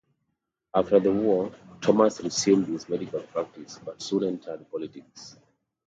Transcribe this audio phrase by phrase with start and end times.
[0.73, 5.37] After the war, Thomas resumed his medical practice, but soon entered politics.